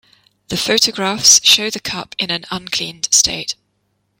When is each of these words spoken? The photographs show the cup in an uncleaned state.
The 0.47 0.57
photographs 0.57 1.39
show 1.43 1.69
the 1.69 1.79
cup 1.79 2.15
in 2.17 2.31
an 2.31 2.45
uncleaned 2.49 3.07
state. 3.11 3.53